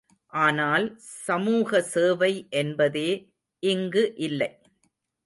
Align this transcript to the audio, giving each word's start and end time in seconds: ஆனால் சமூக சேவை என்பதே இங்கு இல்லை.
ஆனால் 0.33 0.85
சமூக 1.25 1.81
சேவை 1.89 2.31
என்பதே 2.53 3.07
இங்கு 3.63 4.03
இல்லை. 4.21 4.51